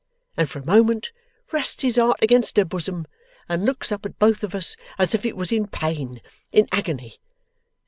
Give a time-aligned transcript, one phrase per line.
[0.35, 1.11] and for a moment
[1.51, 3.05] rests his heart against her bosom,
[3.47, 6.19] and looks up at both of us, as if it was in pain
[6.51, 7.19] in agony.